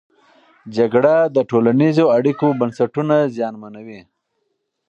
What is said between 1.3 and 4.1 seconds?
د ټولنیزو اړیکو بنسټونه زیانمنوي.